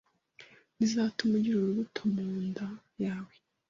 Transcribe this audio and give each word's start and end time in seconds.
ntizatuma 0.75 1.33
ugira 1.37 1.57
urubuto 1.59 2.01
munda 2.13 2.67
yawe" 3.05 3.33